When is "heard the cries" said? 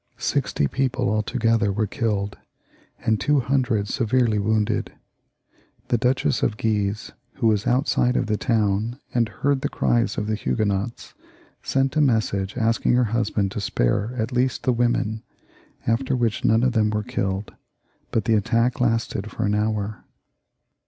9.29-10.17